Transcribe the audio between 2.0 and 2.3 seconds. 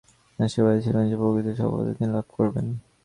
লাভ